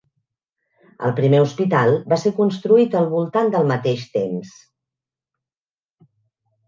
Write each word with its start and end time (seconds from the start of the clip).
El 1.09 1.13
primer 1.19 1.41
hospital 1.43 1.93
va 2.13 2.19
ser 2.23 2.33
construït 2.39 2.97
al 3.01 3.07
voltant 3.13 3.53
del 3.57 3.71
mateix 3.75 4.09
temps. 4.17 4.59